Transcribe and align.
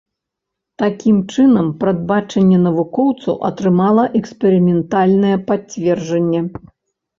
Такім 0.83 1.17
чынам, 1.35 1.67
прадбачанне 1.83 2.57
навукоўцаў 2.65 3.35
атрымала 3.51 4.09
эксперыментальнае 4.23 5.37
пацверджанне. 5.53 6.45